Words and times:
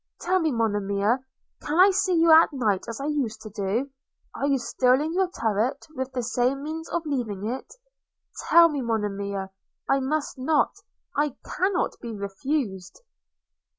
–Tell 0.25 0.39
me, 0.39 0.51
Monimia, 0.51 1.19
can 1.61 1.77
I 1.79 1.91
see 1.91 2.15
you 2.15 2.31
at 2.31 2.51
night 2.51 2.85
as 2.87 2.99
I 2.99 3.05
used 3.05 3.39
to 3.41 3.51
do?– 3.51 3.91
Are 4.35 4.47
you 4.47 4.57
still 4.57 4.99
in 4.99 5.13
your 5.13 5.29
turret, 5.29 5.85
with 5.91 6.11
the 6.13 6.23
same 6.23 6.63
means 6.63 6.89
of 6.89 7.05
leaving 7.05 7.45
it?– 7.45 7.71
Tell 8.49 8.67
me, 8.67 8.81
Monimia, 8.81 9.51
I 9.87 9.99
must 9.99 10.39
not– 10.39 10.71
I 11.15 11.35
cannot 11.45 11.99
be 12.01 12.15
refused.' 12.15 12.99